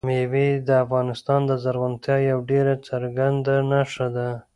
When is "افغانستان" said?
0.85-1.39